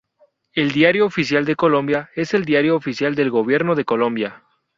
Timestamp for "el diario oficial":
0.55-1.45, 2.33-3.13